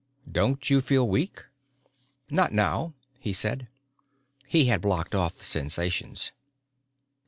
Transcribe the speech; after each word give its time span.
"Don't 0.31 0.67
you 0.67 0.81
feel 0.81 1.07
weak?" 1.07 1.45
"Not 2.31 2.51
now," 2.51 2.95
he 3.19 3.33
said. 3.33 3.67
He 4.47 4.65
had 4.65 4.81
blocked 4.81 5.13
off 5.13 5.37
the 5.37 5.43
sensations. 5.43 6.31